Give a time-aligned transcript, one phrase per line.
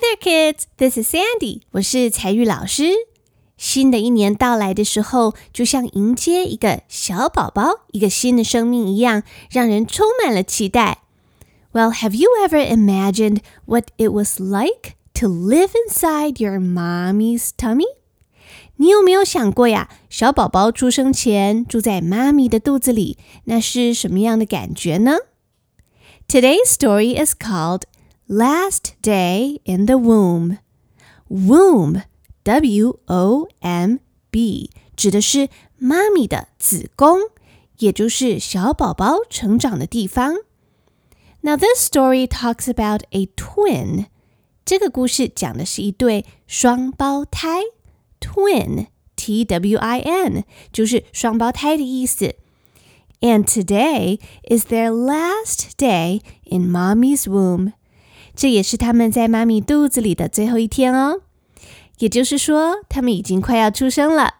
[0.00, 0.68] there, kids.
[0.76, 1.62] This is Sandy.
[1.72, 2.92] 我是采玉老师。
[3.56, 10.98] 新的一年到来的时候，就像迎接一个小宝宝、一个新的生命一样，让人充满了期待。
[11.72, 17.96] Well, have you ever imagined what it was like to live inside your mommy's tummy?
[18.76, 19.88] 你有没有想过呀？
[20.08, 25.16] 小宝宝出生前住在妈咪的肚子里，那是什么样的感觉呢？
[26.28, 27.82] Today's story is called
[28.28, 30.58] Last Day in the Womb.
[31.28, 32.02] Womb,
[32.44, 34.00] W-O-M-B，
[34.96, 37.30] 指的是妈咪的子宫，
[37.78, 40.36] 也就是小宝宝成长的地方。
[41.42, 44.06] Now this story talks about a twin.
[44.64, 47.60] 这个故事讲的是一对双胞胎，
[48.20, 52.36] twin, T-W-I-N，就是双胞胎的意思。
[53.20, 57.72] And today is their last day in mommy's womb.
[58.39, 61.19] 这也是他们在妈咪肚子里的最后一天哦，
[61.97, 64.35] 也就是说，他们已经快要出生了。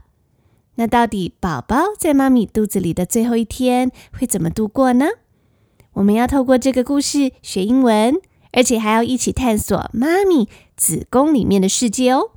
[0.76, 5.08] 那到底宝宝在妈咪肚子里的最后一天会怎么度过呢？
[5.96, 8.16] 我们要透过这个故事学英文，
[8.54, 10.48] 而且还要一起探索妈咪
[10.78, 12.32] 子宫里面的世界哦。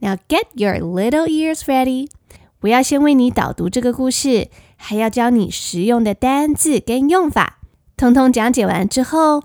[0.00, 2.08] Now get your little ears ready，
[2.62, 7.58] 我要先为你导读这个故事，还要教你实用的单字跟用法。
[7.96, 9.44] 通通讲解完之后，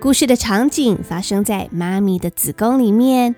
[0.00, 3.36] 故事的场景发生在妈咪的子宫里面。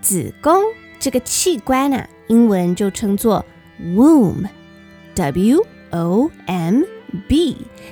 [0.00, 0.62] 子宫
[1.00, 3.44] 这个器官啊，英文就称作
[3.82, 4.46] womb，W-O-M-B。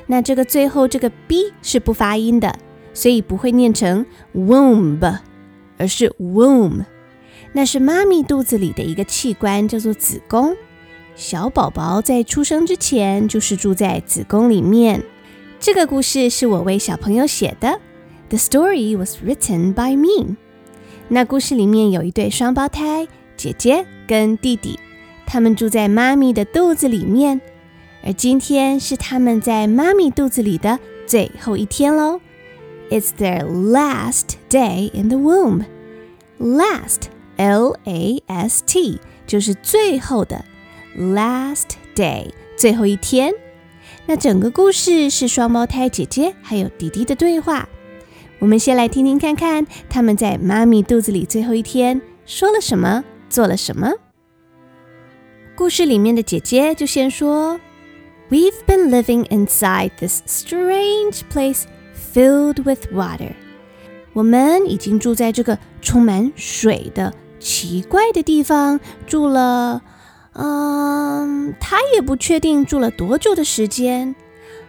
[0.07, 2.57] 那这个最后这个 B 是不发音的，
[2.95, 5.19] 所以不会念成 womb，
[5.77, 6.85] 而是 womb。
[7.53, 10.57] 那是妈咪肚子里的一个器官，叫做子宫。
[11.17, 15.03] 小宝宝在出生之前就是住在子宫里面。
[15.59, 17.81] 这个故事是我为小朋友写的。
[18.29, 20.37] The story was written by me。
[21.09, 24.79] 那故事里面有一对双胞胎，姐姐跟弟弟，
[25.27, 27.41] 他们住在妈咪的肚子里面，
[28.05, 32.21] 而今天是他们在妈咪肚子里的最后一天喽。
[32.91, 35.65] It's their last day in the womb.
[36.39, 40.45] Last, L-A-S-T，就是最后的
[40.99, 43.33] ，last day，最后一天。
[44.05, 47.67] 那整个故事是双胞胎姐姐还有弟弟的对话。
[48.41, 53.93] 我们先来听听看看他们在妈咪肚子里最后一天说了什么，做了什么。
[55.57, 57.59] 故事里面的姐姐就先说
[58.31, 61.63] ：“We've been living inside this strange place
[62.15, 63.33] filled with water。”
[64.15, 69.83] 我们已经住在这个充满水的奇怪的地方住了，
[70.35, 74.15] 嗯，她也不确定住了多久的时间。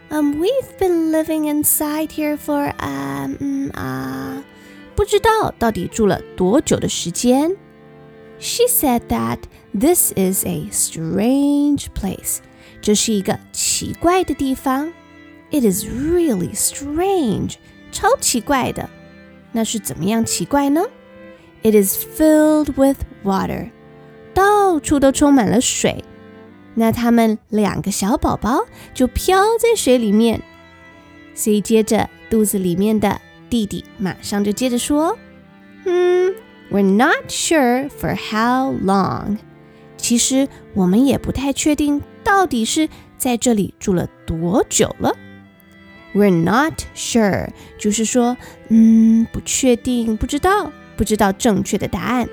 [0.09, 4.43] Um, we've been living inside here for um, uh, 啊，
[4.95, 7.55] 不知道到底住了多久的时间。
[8.39, 9.39] She said that
[9.73, 12.37] this is a strange place.
[12.81, 14.93] 这是一个奇怪的地方。
[15.51, 17.55] It is really strange.
[17.91, 18.89] 超奇怪的。
[19.51, 20.83] 那是怎么样奇怪呢？
[21.63, 23.71] It is filled with water.
[24.33, 26.03] 到处都充满了水。
[26.74, 30.42] 那他们两个小宝宝就飘在水里面，
[31.34, 35.18] 所以接着肚子里面的弟弟马上就接着说
[35.84, 36.34] ：“嗯
[36.70, 39.38] ，We're not sure for how long。
[39.96, 42.88] 其实我们也不太确定到底是
[43.18, 45.16] 在这里住了多久了。
[46.14, 48.36] We're not sure，就是说，
[48.68, 52.28] 嗯，不确定，不知道，不知道正确的答案。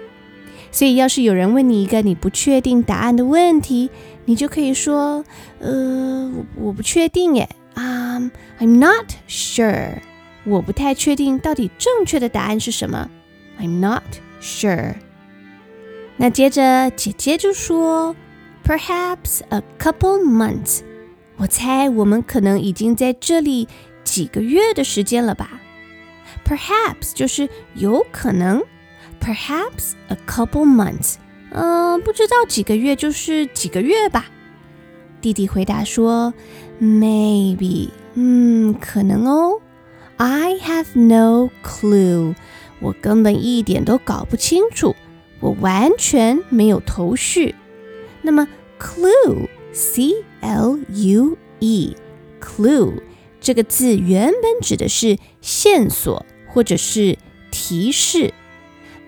[0.72, 3.90] 所以要是有人问你一个你不确定答案的问题，
[4.27, 5.25] 你就可以说，
[5.59, 9.99] 呃，我我不确定耶，啊，um，I'm not sure，
[10.45, 13.11] 我不太确定到底正确的答案是什么，
[13.61, 14.05] I'm not
[14.41, 14.95] sure。
[16.17, 18.15] 那接着姐姐就说，
[18.65, 20.83] Perhaps a couple months，
[21.37, 23.67] 我猜我们可能已经在这里
[24.05, 25.61] 几个月的时间了吧，
[26.47, 28.63] Perhaps 就是有可能，
[29.21, 31.17] Perhaps a couple months。
[31.58, 34.26] 嗯，不知道几个月就是几个月吧。
[35.22, 36.32] 弟弟回答说
[36.80, 39.60] ：“Maybe，嗯，可能哦。
[40.18, 42.36] I have no clue，
[42.80, 44.96] 我根本一点都搞不清楚。
[45.40, 47.56] 我完全没有头绪。
[48.22, 48.48] 那么
[48.80, 53.02] clue，c l u e，clue
[53.42, 57.18] 这个字原本指的是线索或者是
[57.50, 58.32] 提示。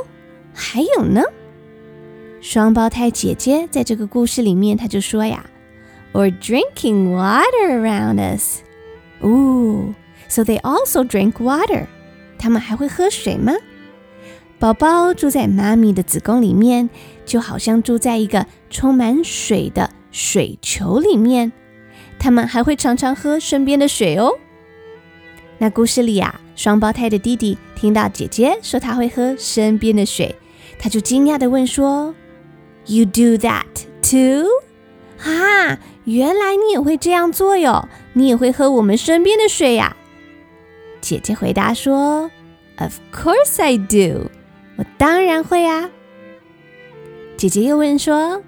[0.52, 1.22] 还有呢？
[2.40, 5.46] 双胞胎姐姐在这个故事里面，她就说呀
[6.12, 8.60] ，or drinking water around us，
[9.20, 9.94] 哦。
[10.28, 11.86] So they also drink water.
[12.38, 13.52] 他们还会喝水吗？
[14.58, 16.88] 宝宝住在妈咪的子宫里面，
[17.24, 21.52] 就好像住在一个充满水的水球里面。
[22.18, 24.32] 他们还会常常喝身边的水哦。
[25.58, 30.34] 那故事里啊，双胞胎的弟弟听到姐姐说他会喝身边的水，
[30.78, 32.14] 他就惊讶地问说
[32.86, 33.64] ：“You do that
[34.02, 34.46] too？”
[35.24, 37.88] 啊，原来你也会这样做哟！
[38.12, 39.96] 你也会喝我们身边的水呀？
[41.00, 42.30] 姐姐回答说
[42.78, 44.30] ：“Of course I do，
[44.76, 45.90] 我当然会啊。”
[47.42, 48.40] 姐姐又问说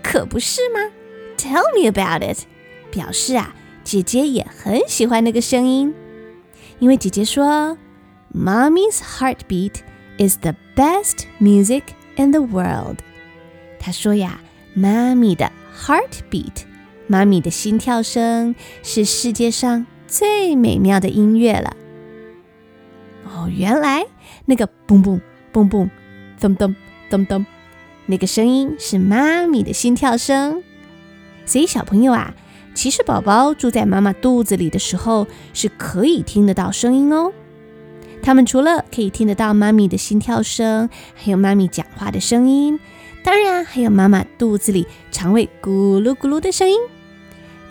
[0.00, 0.78] 可不是吗
[1.36, 2.44] ？Tell me about it，
[2.92, 5.92] 表示啊，姐姐也很喜欢那个声音，
[6.78, 7.76] 因为姐姐说
[8.32, 9.78] Mommy's heartbeat
[10.18, 11.82] is the best music
[12.14, 12.98] in the world。
[13.80, 14.38] 她说呀，
[14.72, 16.62] 妈咪的 heartbeat。
[17.08, 21.76] 妈咪的心跳声是世界上最美妙的音乐了。
[23.24, 24.06] 哦，原来
[24.44, 25.20] 那个嘣嘣
[25.52, 25.90] 嘣嘣
[26.40, 26.74] 噔噔
[27.14, 27.44] 噔噔，
[28.06, 30.62] 那个声音是妈咪的心跳声。
[31.46, 32.34] 所以小朋友啊，
[32.74, 37.32] 其实宝宝住在妈妈肚子里的时候是可以听得到声音哦。
[38.22, 42.80] 他们除了可以听得到妈咪的心跳声，还有妈咪讲话的声音，
[43.22, 46.78] 当然还有妈妈肚子里肠胃咕噜咕噜的声音。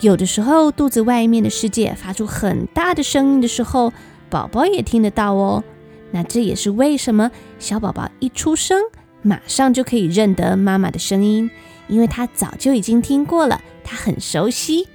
[0.00, 3.92] 有的时候，肚子外面的世界发出很大的声音的时候，
[4.30, 5.64] 宝宝也听得到哦。
[6.12, 8.80] 那这也是为什么小宝宝一出生，
[9.24, 11.50] 马上就可以认得妈妈的声音，
[11.88, 14.86] 因为他早就已经听过了，他很熟悉。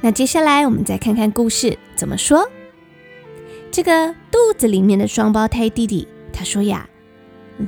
[0.00, 2.48] 那接下来我们再看看故事怎么说。
[3.70, 6.88] 这个肚子里面的双胞胎弟弟，他说呀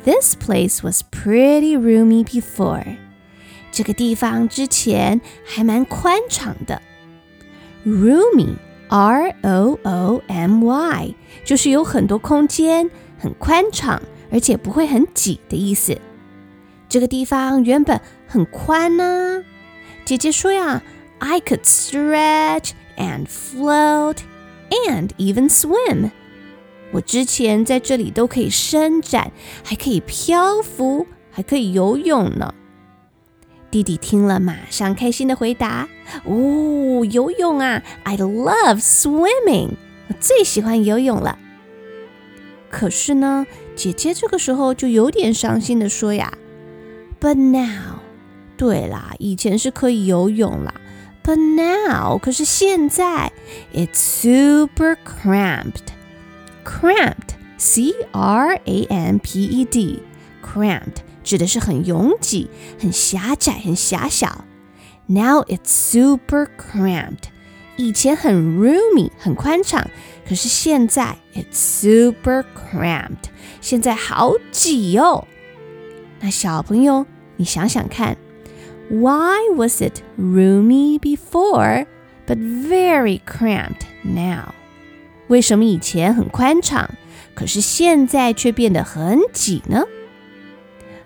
[0.04, 2.96] ：“This place was pretty roomy before.”
[3.72, 6.80] 这个地方之前还蛮宽敞的
[7.84, 15.98] ，roomy，r o o m y，就是有很多空间，很宽敞，而且不会很挤的意思。
[16.88, 19.44] 这个地方原本很宽呢。
[20.04, 20.82] 姐姐说呀
[21.18, 24.18] ，I could stretch and float
[24.88, 26.10] and even swim。
[26.92, 29.32] 我之前在这里都可以伸展，
[29.64, 32.54] 还可以漂浮，还可以游泳呢。
[33.68, 35.88] 弟弟听了，马上开心的回答
[36.24, 39.70] ：“哦，游泳啊！I love swimming，
[40.08, 41.36] 我最喜欢游泳了。”
[42.70, 43.44] 可是呢，
[43.76, 46.32] 姐姐这个时候就有点伤心地说呀
[47.20, 47.98] ：“But now，
[48.56, 50.72] 对啦，以前是可以游泳啦
[51.22, 53.32] ，But now，可是现在
[53.74, 64.46] ，It's super cramped，cramped，c r a m p e d，cramped 指的是很拥挤、很狭窄、很狭小。
[65.06, 67.24] Now it's super cramped。
[67.76, 69.90] 以前很 roomy，很宽敞，
[70.28, 73.30] 可是现在 it's super cramped。
[73.60, 75.26] 现在好挤哦。
[76.20, 77.06] 那小朋友，
[77.36, 78.16] 你想想看
[78.88, 81.86] ，Why was it roomy before
[82.26, 84.54] but very cramped now？
[85.28, 86.88] 为什么以前很宽敞，
[87.34, 89.84] 可是现在却变得很挤呢？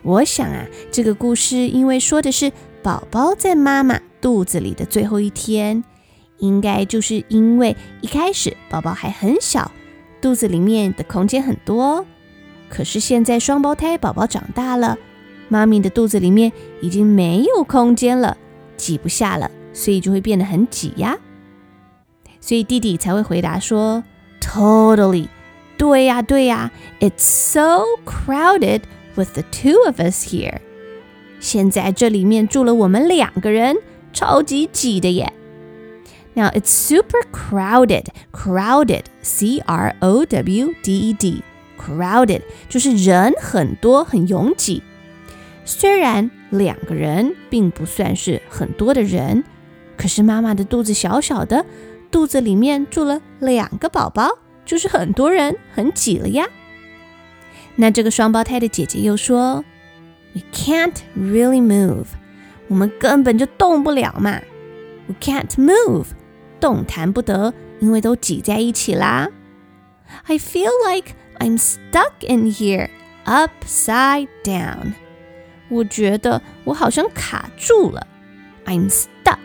[0.02, 5.82] 我想啊，这个故事因为说的是宝宝在妈妈肚子里的最后一天，
[6.40, 9.70] 应该就是因为一开始宝宝还很小，
[10.20, 12.04] 肚子里面的空间很多。
[12.68, 14.98] 可是现在双胞胎宝宝长大了，
[15.48, 18.36] 妈咪的肚子里面已经没有空间了，
[18.76, 21.16] 挤不下了，所以就会变得很挤呀。
[22.40, 24.02] 所以弟弟才会回答说
[24.40, 25.28] ：“Totally，
[25.76, 26.70] 对呀，对呀
[27.00, 28.82] ，It's so crowded。”
[29.16, 30.58] With the two of us here，
[31.40, 33.76] 现在这里面住了我们两个人，
[34.12, 35.32] 超级挤的耶。
[36.34, 40.62] Now it's super crowded, crowded, C-R-O-W-D-E-D,
[41.78, 44.82] crowded 就是人很多，很拥挤。
[45.64, 49.44] 虽然两个人并不算是很多的人，
[49.96, 51.66] 可是妈妈的肚子小小的，
[52.10, 56.48] 肚子里面住了两个宝宝，就是很多人，很挤了呀。
[57.76, 59.64] 那这个双胞胎的姐姐又说
[60.34, 62.06] ：“We can't really move，
[62.68, 64.40] 我们根本就动不了嘛。
[65.06, 66.06] We can't move，
[66.60, 69.28] 动弹不得，因为都挤在一起啦。
[70.26, 72.90] I feel like I'm stuck in here,
[73.24, 74.92] upside down。
[75.68, 78.06] 我觉得我好像卡住了。
[78.66, 79.38] I'm stuck，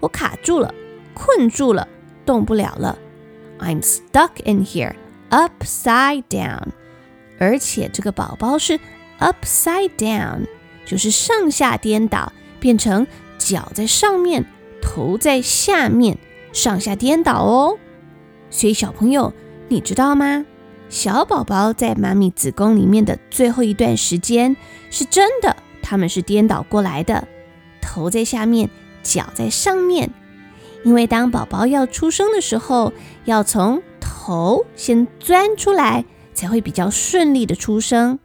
[0.00, 0.74] 我卡住了，
[1.14, 1.88] 困住了，
[2.26, 2.98] 动不了了。
[3.58, 4.94] I'm stuck in here,
[5.30, 6.68] upside down。”
[7.38, 8.78] 而且这个宝宝是
[9.18, 10.46] upside down，
[10.84, 13.06] 就是上下颠倒，变成
[13.38, 14.44] 脚在上面，
[14.82, 16.18] 头在下面，
[16.52, 17.78] 上下颠倒哦。
[18.50, 19.32] 所以小朋友，
[19.68, 20.44] 你知道吗？
[20.88, 24.56] 小宝宝在妈咪子宫里面的最后一段时间，
[24.90, 27.28] 是真的，他们是颠倒过来的，
[27.80, 28.68] 头在下面，
[29.02, 30.10] 脚在上面。
[30.82, 32.92] 因为当宝宝要出生的时候，
[33.24, 36.04] 要从头先钻出来，
[36.34, 38.18] 才会比较顺利的出生。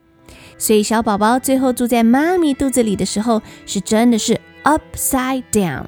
[0.58, 5.84] 所以小宝宝最后住在妈咪肚子里的时候，是真的是 upside down。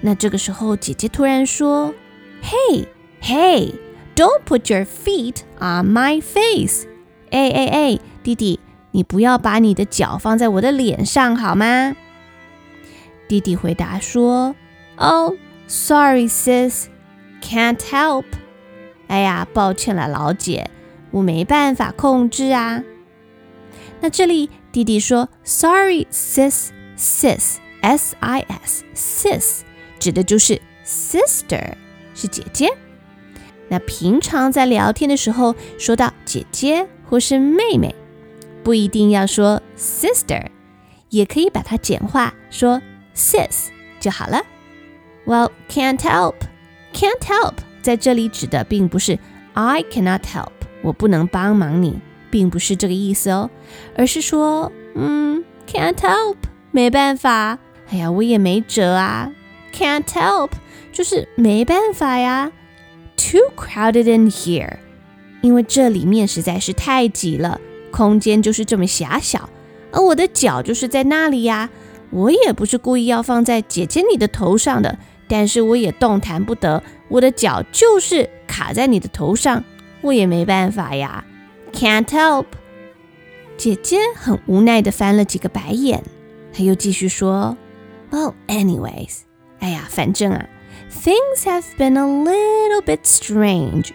[0.00, 1.94] 那这个时候，姐姐突然说
[2.42, 2.86] ：“Hey,
[3.20, 3.74] hey,
[4.14, 6.86] don't put your feet on my face。”
[7.30, 8.60] 哎哎哎，弟弟，
[8.92, 11.96] 你不要把你的脚放在我的脸上好吗？
[13.28, 14.54] 弟弟回答说
[14.96, 15.34] ：“Oh。”
[15.68, 16.84] Sorry, sis,
[17.42, 18.24] can't help.
[19.08, 20.70] 哎呀，抱歉了，老姐，
[21.10, 22.84] 我没办法控制啊。
[24.00, 29.62] 那这里弟弟说，Sorry, sis, sis, S-I-S, sis，
[29.98, 31.72] 指的就是 sister，
[32.14, 32.68] 是姐姐。
[33.68, 37.94] 那平常在聊天的时候，说到姐姐或是妹妹，
[38.62, 40.46] 不一定要说 sister，
[41.10, 42.80] 也可以把它简化，说
[43.14, 44.42] sis 就好了。
[45.24, 46.36] Well, can't help,
[46.94, 49.18] can't help，在这里指的并不是
[49.54, 51.98] I cannot help，我不能帮忙你，
[52.30, 53.50] 并不是这个意思哦，
[53.96, 56.36] 而是说，嗯，can't help，
[56.70, 57.58] 没办法，
[57.90, 59.32] 哎呀，我也没辙啊
[59.76, 60.52] ，can't help，
[60.92, 62.50] 就是没办法呀
[63.16, 64.78] ，too crowded in here，
[65.42, 69.50] 因为这里面实在是太挤了，空间就是这么狭小，
[69.92, 71.68] 而我的脚就是在那里呀，
[72.10, 74.98] 我也不是故意要放在姐姐你的头上的。
[75.28, 79.64] 但是我也动弹不得，我的脚就是卡在你的头上，
[80.00, 81.24] 我也没办法呀
[81.72, 82.46] ，can't help。
[83.56, 86.04] 姐姐很无奈地翻了几个白眼，
[86.52, 87.56] 她又继续说
[88.12, 89.22] ：“Well, anyways，
[89.59, 90.47] 哎呀，反正啊，
[90.91, 93.91] things have been a little bit strange。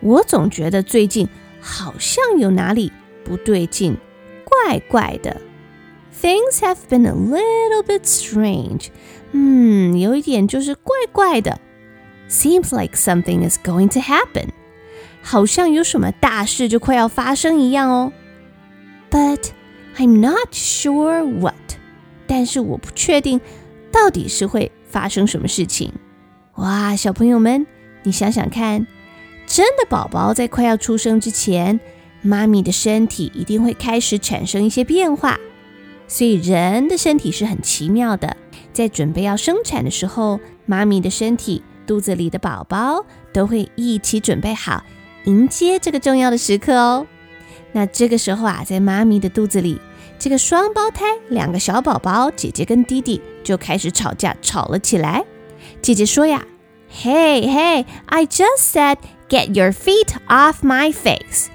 [0.00, 1.28] 我总觉得最近
[1.60, 2.92] 好像有哪里
[3.24, 3.96] 不对劲，
[4.44, 5.40] 怪怪的。
[6.20, 8.88] Things have been a little bit strange。”
[9.32, 11.58] 嗯，有一点就是怪怪的，
[12.28, 14.50] seems like something is going to happen，
[15.22, 18.12] 好像有什么大事就快要发生一样哦。
[19.10, 19.50] But
[19.96, 21.54] I'm not sure what，
[22.26, 23.40] 但是我不确定
[23.90, 25.93] 到底是会 发生什么事情。
[26.55, 27.65] 哇，小朋友们，
[28.03, 28.85] 你想想看，
[29.47, 31.79] 真的宝宝在快要出生之前，
[32.21, 35.39] 妈咪的身体一定会开始产生一些变化，
[36.07, 38.35] 所以人的身体是很奇妙的。
[38.73, 44.83] 在准备要生产的时候，妈咪的身体、肚子里的宝宝都会一起准备好，
[45.25, 47.07] 迎接这个重要的时刻哦。
[47.71, 49.79] 那这个时候啊，在妈咪的肚子里，
[50.17, 55.25] 这个双胞胎两个小宝宝，姐姐跟弟弟就开始吵架，吵了起来。
[55.81, 56.45] 姐姐说呀
[56.93, 61.47] ：“Hey, hey, I just said get your feet off my face。”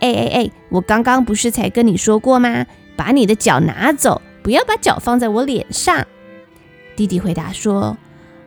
[0.00, 2.66] 哎哎哎，我刚刚不是才跟你说过吗？
[2.98, 6.06] 把你的脚拿走，不要把脚放在我脸上。
[6.96, 7.96] 弟弟回答说：“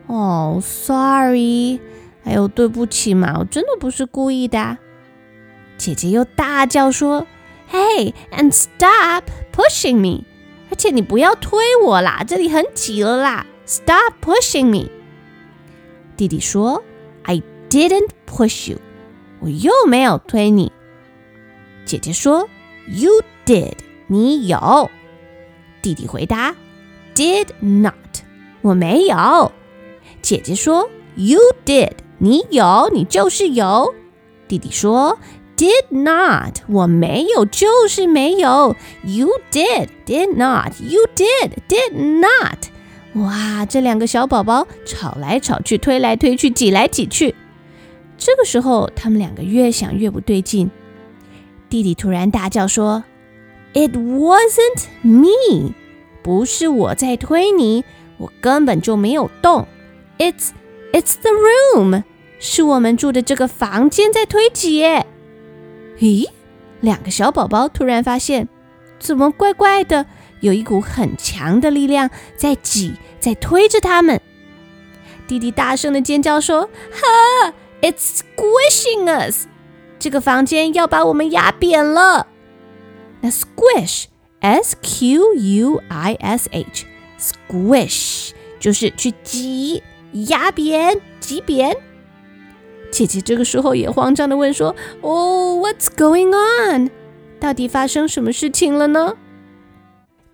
[0.06, 1.80] 哦，sorry，
[2.22, 4.78] 哎呦，对不起嘛，我真的不是故意的。”
[5.76, 7.26] 姐姐又大叫说
[7.72, 10.24] ：“Hey，and stop pushing me！
[10.82, 14.90] 而且你不要推我啦，这里很挤了啦，stop pushing me！”
[16.16, 16.82] 弟弟说
[17.22, 17.40] ：“I
[17.70, 18.78] didn't push you，
[19.38, 20.72] 我又没有推你。”
[21.86, 22.48] 姐姐说
[22.88, 23.74] ：“You did，
[24.08, 24.90] 你有。”
[25.82, 26.56] 弟弟回答
[27.14, 27.94] ：“Did not。”
[28.60, 29.52] 我没有，
[30.20, 33.94] 姐姐说，You did，你有，你就是有。
[34.48, 35.16] 弟弟说
[35.62, 38.74] ，Did not，我没有，就是没有。
[39.04, 42.66] You did, did not, you did, did not。
[43.14, 47.36] 哇，这两个小宝宝吵来吵去，推来推去，挤来挤去。
[48.18, 50.68] 这个时候，他们两个越想越不对劲。
[51.70, 53.04] 弟弟突然大叫说
[53.72, 55.74] ，It wasn't me，
[56.24, 57.84] 不是我在推你。
[58.18, 59.68] 我根本就没有动
[60.18, 60.48] ，It's
[60.92, 62.02] It's the room，
[62.40, 64.82] 是我们住的这个房间在推挤。
[66.02, 66.28] 咦，
[66.80, 68.48] 两个小宝宝突然发现，
[68.98, 70.04] 怎么怪怪的？
[70.40, 74.20] 有一股很强的力量在挤，在推着他们。
[75.28, 79.46] 弟弟大声的尖叫说：“哈，It's squishing us，
[80.00, 82.26] 这个房间要把我们压扁了。”
[83.22, 86.86] 那 squish，S Q U I S H。
[87.20, 89.80] Squish 就是去挤、
[90.12, 91.76] 压扁、挤扁。
[92.92, 96.90] 姐姐这个时候也慌张地问说：“哦，What's going on？
[97.40, 99.16] 到底发生什么事情了呢？”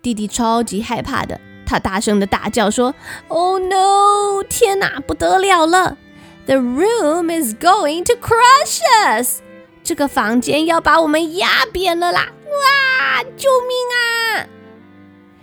[0.03, 2.93] 弟弟超级害怕的，他大声的大叫说
[3.29, 4.43] ：“Oh no！
[4.49, 5.97] 天哪，不得了了
[6.45, 9.39] The room is going to crush us！
[9.83, 12.27] 这个房间要把我们压扁了啦！
[12.45, 14.47] 哇，救命啊！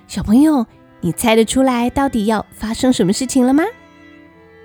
[0.07, 0.67] 小朋友，
[1.01, 3.65] 你猜得出来到底要发生什么事情了吗？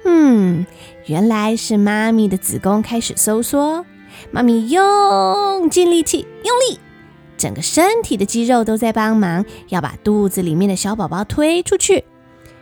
[0.03, 0.65] 嗯，
[1.07, 3.85] 原来是妈咪的子宫开始收缩，
[4.29, 6.79] 妈咪用尽力气，用力，
[7.37, 12.03] 整个身体的肌肉都在帮忙，要把肚子里面的小宝宝推出去。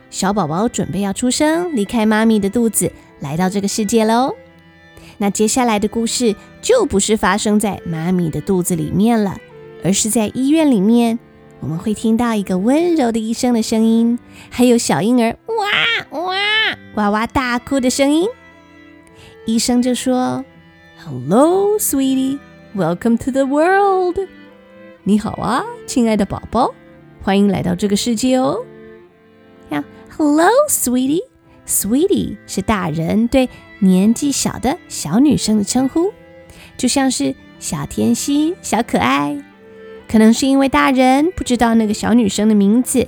[0.08, 4.34] 小宝宝准备要出生，离开妈咪的肚子，来到这个世界喽。
[5.18, 9.36] 那接下来的故事就不是发生在妈咪的肚子里面了，
[9.84, 11.18] 而是在医院里面。
[11.60, 14.18] 我们会听到一个温柔的医生的声音，
[14.48, 16.34] 还有小婴儿哇哇
[16.94, 18.26] 哇哇大哭的声音。
[19.44, 20.42] 医生就说
[21.04, 22.38] ：“Hello, sweetie,
[22.74, 24.16] welcome to the world。”
[25.04, 26.74] 你好啊，亲爱的宝宝，
[27.22, 28.64] 欢迎来到这个世界哦。
[29.68, 29.84] 呀
[30.16, 31.20] ，Hello, sweetie,
[31.66, 36.10] sweetie 是大人对年纪小的小女生的称呼，
[36.78, 39.44] 就像是小甜心、小可爱。
[40.10, 43.06] 可能是因为大人不知道那个小女生的名字，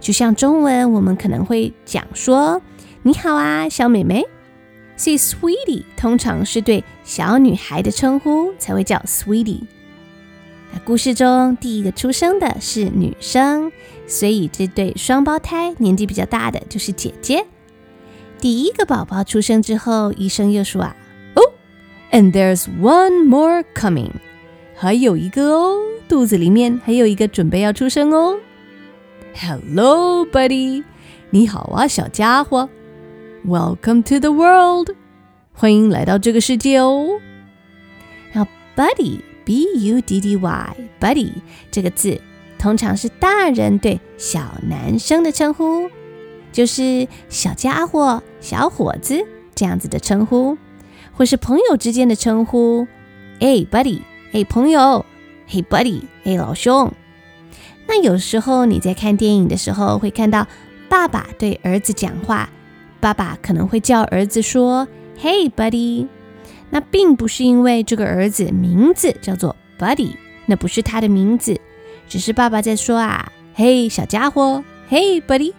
[0.00, 2.60] 就像中文，我们可能会讲说
[3.02, 4.22] “你好啊，小妹妹”，
[4.94, 9.62] 所以 “sweetie” 通常是对小女孩的称呼，才会叫 “sweetie”。
[10.74, 13.72] 那故事中第一个出生的是女生，
[14.06, 17.46] 所以这对双胞胎年纪比较大的就是姐姐。
[18.38, 20.94] 第一个宝宝出生之后，医生又说啊
[21.32, 21.48] ，“Oh,
[22.10, 24.10] and there's one more coming。”
[24.76, 25.78] 还有一个哦，
[26.12, 28.36] 肚子里面还有一个准备要出生哦。
[29.34, 30.84] Hello, buddy，
[31.30, 32.68] 你好啊，小家伙。
[33.46, 34.90] Welcome to the world，
[35.54, 37.18] 欢迎来到这个世界哦。
[38.30, 41.32] 然后，buddy，B-U-D-D-Y，buddy
[41.70, 42.20] 这个字
[42.58, 45.88] 通常是大人对小男生的称呼，
[46.52, 50.58] 就是小家伙、小伙子这样子的称呼，
[51.14, 52.86] 或是朋友之间的称呼。
[53.40, 54.00] 哎，buddy。
[54.30, 55.06] 嘿，朋友，
[55.46, 56.92] 嘿，buddy，嘿，老兄。
[57.86, 60.46] 那有时候你在看电影的时候，会看到
[60.88, 62.48] 爸爸对儿子讲话，
[63.00, 64.86] 爸爸可能会叫儿子说
[65.18, 66.06] ：“嘿，buddy。”
[66.70, 70.12] 那并不是因为这个儿子名字叫做 buddy，
[70.46, 71.60] 那不是他的名字，
[72.08, 75.52] 只是爸爸在说啊：“嘿，小家伙，嘿，buddy。”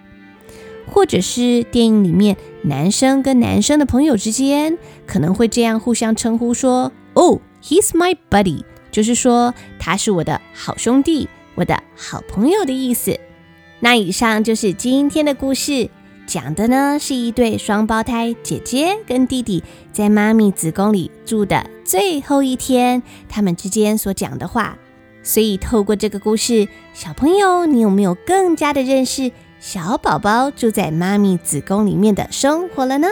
[0.92, 13.20] 或者是电影里面男生跟男生的朋友之间可能会这样互相称呼说：“哦。” He's my buddy，就是说他是我的好兄弟，我的好朋友的意思。
[13.80, 15.90] 那以上就是今天的故事，
[16.28, 24.78] 讲的呢是一对双胞胎姐姐跟弟弟在妈咪子宫里住的最后一天，他们之间所讲的话。
[25.24, 33.08] 所以透过这个故事，小朋友，你有没有更加的认识小宝宝住在妈咪子宫里面的生活了呢？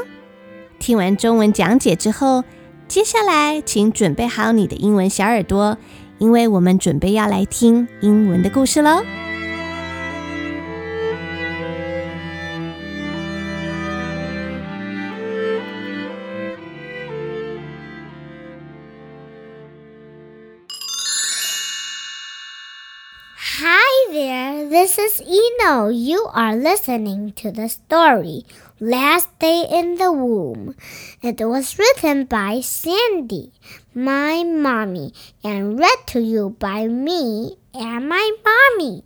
[0.78, 2.44] 听完中文讲解之后。
[2.91, 5.77] 接下来，请准备好你的英文小耳朵，
[6.17, 9.01] 因为我们准备要来听英文的故事喽。
[24.95, 25.88] This is Eno.
[25.88, 28.43] You are listening to the story
[28.82, 30.75] Last Day in the Womb.
[31.21, 33.54] It was written by Sandy,
[33.93, 35.13] my mommy,
[35.45, 39.04] and read to you by me and my mommy.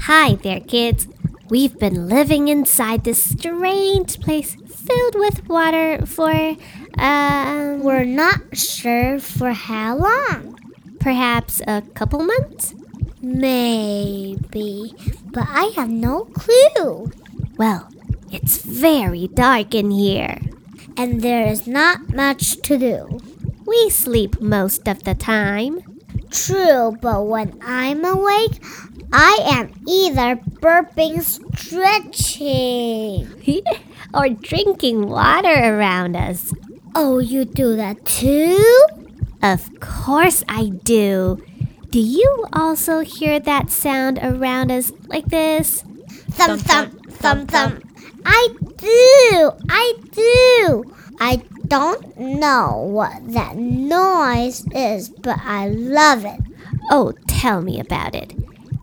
[0.00, 1.06] Hi there, kids.
[1.50, 6.56] We've been living inside this strange place filled with water for,
[6.98, 10.58] uh, we're not sure for how long.
[11.00, 12.74] Perhaps a couple months?
[13.22, 14.92] Maybe,
[15.32, 17.10] but I have no clue.
[17.56, 17.88] Well,
[18.30, 20.38] it's very dark in here.
[20.98, 23.20] And there is not much to do.
[23.66, 25.80] We sleep most of the time.
[26.30, 28.62] True, but when I'm awake,
[29.12, 31.22] I am either burping,
[31.56, 33.26] stretching,
[34.14, 36.52] or drinking water around us.
[36.94, 38.86] Oh, you do that too?
[39.42, 41.42] Of course I do.
[41.90, 45.84] Do you also hear that sound around us like this?
[46.30, 47.82] Thump, thump, thump, thump.
[48.26, 50.84] I do, I do.
[51.20, 56.40] I don't know what that noise is, but I love it.
[56.90, 58.34] Oh, tell me about it.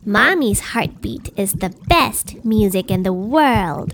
[0.08, 3.94] Mommy's heartbeat is the best music in the world.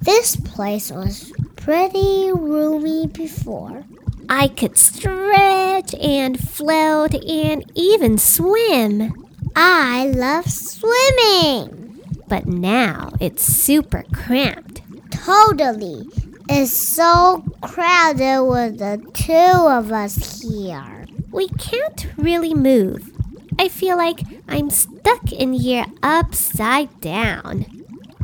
[0.00, 3.84] This place was pretty roomy before.
[4.28, 9.12] I could stretch and float and even swim.
[9.56, 12.00] I love swimming.
[12.28, 14.82] But now it's super cramped.
[15.10, 16.06] Totally.
[16.48, 21.06] It's so crowded with the two of us here.
[21.32, 23.10] We can't really move.
[23.58, 27.66] I feel like I'm stuck in here upside down.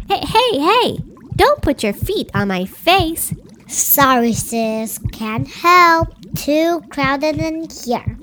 [0.08, 0.98] Hey, hey, hey!
[1.36, 3.32] Don't put your feet on my face.
[3.68, 4.98] Sorry, sis.
[5.12, 6.08] Can't help.
[6.34, 8.18] Too crowded in here.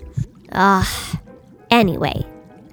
[0.52, 1.18] Ugh.
[1.72, 2.26] Anyway,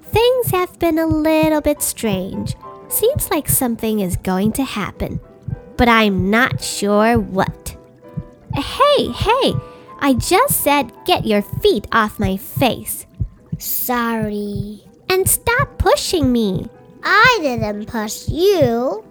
[0.02, 2.54] things have been a little bit strange.
[2.88, 5.20] Seems like something is going to happen,
[5.76, 7.76] but I'm not sure what.
[8.54, 9.54] Hey, hey!
[10.00, 13.06] I just said get your feet off my face.
[13.58, 14.89] Sorry.
[15.10, 16.70] And stop pushing me.
[17.02, 19.04] I didn't push you.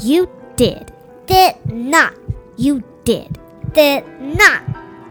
[0.00, 0.92] You did.
[1.26, 2.14] Did not.
[2.56, 3.36] You did.
[3.72, 4.62] Did not.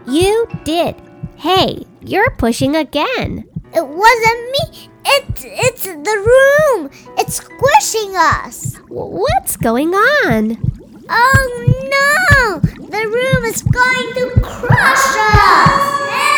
[0.08, 0.96] You did.
[1.36, 3.44] Hey, you're pushing again.
[3.74, 4.88] It wasn't me.
[5.04, 6.90] It's it's the room.
[7.18, 8.76] It's squishing us.
[8.88, 10.56] What's going on?
[11.10, 11.44] Oh
[11.92, 12.60] no!
[12.88, 16.29] The room is going to crush us.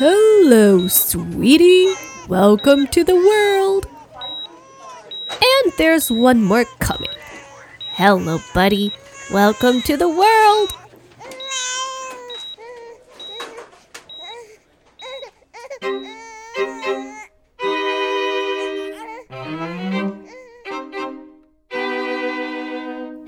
[0.00, 1.92] Hello, sweetie.
[2.26, 3.84] Welcome to the world.
[5.28, 7.10] And there's one more coming.
[7.90, 8.94] Hello, buddy.
[9.30, 10.72] Welcome to the world.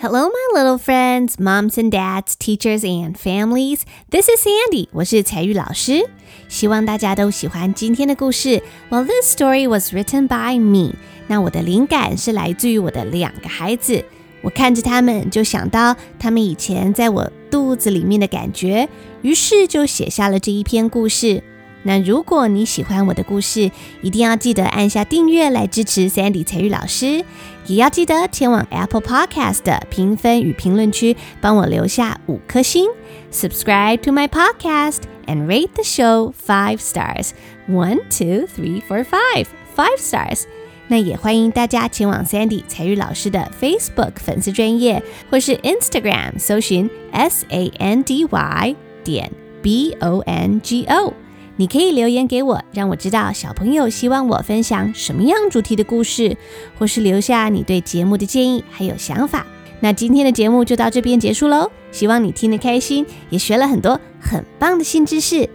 [0.01, 0.79] Hello, my little
[1.22, 3.82] friends, moms and dads, teachers and families.
[4.10, 4.88] This is Sandy.
[4.92, 6.10] 我是彩玉老师。
[6.50, 8.64] 希望大家都喜欢今天的故事。
[8.90, 10.96] Well, this story was written by me.
[11.28, 14.04] 那我的灵感是来自于我的两个孩子。
[14.42, 18.90] 我看着他们，就想到他们以前在我肚子里面的感觉，
[19.22, 21.44] 于是就写下了这一篇故事。
[21.85, 23.71] 那如果你喜欢我的故事，
[24.03, 27.25] 一定要记得按下订阅来支持 Sandy 彩玉老师，
[27.67, 32.89] 也要记得前往 Apple Podcast 的评分与评论区帮我留下五颗星
[33.33, 37.31] ，Subscribe to my podcast and rate the show five stars.
[37.69, 39.47] One, two, three, four, five.
[39.75, 40.43] Five stars.
[40.89, 50.19] 那也欢迎大家前往 Sandy 彩玉老师的 Facebook 粉丝专业，或是 Instagram 搜寻 S A N D Y 点 B O
[50.27, 51.15] N G O。
[51.57, 56.37] 你可以留言给我，让我知道小朋友希望我分享什么样主题的故事，
[56.79, 59.47] 或是留下你对节目的建议还有想法。
[59.81, 65.49] 那今天的节目就到这边结束喽，希望你听得开心，也学了很多很棒的新知识。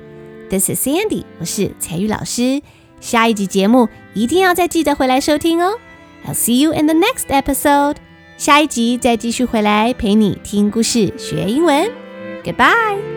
[0.49, 2.62] This is Sandy，我是彩玉老师。
[2.99, 5.77] 下一集节目一定要再记得回来收听哦。
[6.25, 7.95] I'll see you in the next episode。
[8.38, 11.89] 下一集再继续回来陪你听故事学英文。
[12.43, 13.16] Goodbye。